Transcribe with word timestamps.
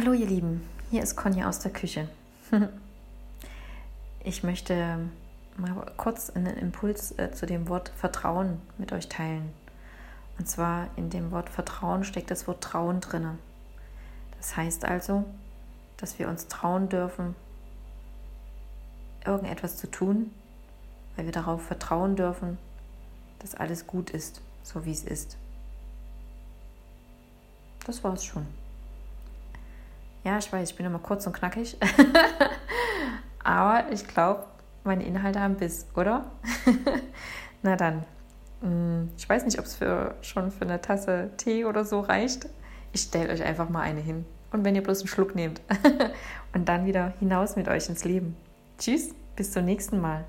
Hallo 0.00 0.12
ihr 0.12 0.26
Lieben, 0.26 0.62
hier 0.92 1.02
ist 1.02 1.16
Conny 1.16 1.42
aus 1.42 1.58
der 1.58 1.72
Küche. 1.72 2.08
Ich 4.22 4.44
möchte 4.44 5.00
mal 5.56 5.74
kurz 5.96 6.30
einen 6.30 6.56
Impuls 6.56 7.18
äh, 7.18 7.32
zu 7.32 7.46
dem 7.46 7.68
Wort 7.68 7.88
Vertrauen 7.96 8.60
mit 8.76 8.92
euch 8.92 9.08
teilen. 9.08 9.52
Und 10.38 10.48
zwar 10.48 10.86
in 10.94 11.10
dem 11.10 11.32
Wort 11.32 11.48
Vertrauen 11.48 12.04
steckt 12.04 12.30
das 12.30 12.46
Wort 12.46 12.62
Trauen 12.62 13.00
drinne. 13.00 13.38
Das 14.36 14.56
heißt 14.56 14.84
also, 14.84 15.24
dass 15.96 16.20
wir 16.20 16.28
uns 16.28 16.46
trauen 16.46 16.88
dürfen, 16.88 17.34
irgendetwas 19.26 19.78
zu 19.78 19.90
tun, 19.90 20.30
weil 21.16 21.24
wir 21.24 21.32
darauf 21.32 21.60
vertrauen 21.66 22.14
dürfen, 22.14 22.56
dass 23.40 23.56
alles 23.56 23.88
gut 23.88 24.10
ist, 24.10 24.42
so 24.62 24.84
wie 24.84 24.92
es 24.92 25.02
ist. 25.02 25.36
Das 27.84 28.04
war's 28.04 28.24
schon. 28.24 28.46
Ja, 30.28 30.36
ich 30.36 30.52
weiß, 30.52 30.68
ich 30.68 30.76
bin 30.76 30.84
immer 30.84 30.98
kurz 30.98 31.26
und 31.26 31.32
knackig. 31.32 31.78
Aber 33.44 33.90
ich 33.90 34.06
glaube, 34.06 34.44
meine 34.84 35.02
Inhalte 35.02 35.40
haben 35.40 35.54
Biss, 35.54 35.86
oder? 35.96 36.30
Na 37.62 37.76
dann. 37.76 38.04
Mm, 38.60 39.08
ich 39.16 39.26
weiß 39.26 39.46
nicht, 39.46 39.58
ob 39.58 39.64
es 39.64 39.76
für, 39.76 40.16
schon 40.20 40.50
für 40.50 40.66
eine 40.66 40.82
Tasse 40.82 41.30
Tee 41.38 41.64
oder 41.64 41.86
so 41.86 42.00
reicht. 42.00 42.46
Ich 42.92 43.00
stelle 43.00 43.32
euch 43.32 43.42
einfach 43.42 43.70
mal 43.70 43.80
eine 43.80 44.00
hin. 44.00 44.26
Und 44.52 44.66
wenn 44.66 44.74
ihr 44.74 44.82
bloß 44.82 44.98
einen 44.98 45.08
Schluck 45.08 45.34
nehmt. 45.34 45.62
und 46.52 46.68
dann 46.68 46.84
wieder 46.84 47.14
hinaus 47.20 47.56
mit 47.56 47.66
euch 47.66 47.88
ins 47.88 48.04
Leben. 48.04 48.36
Tschüss, 48.76 49.14
bis 49.34 49.52
zum 49.52 49.64
nächsten 49.64 49.98
Mal. 49.98 50.26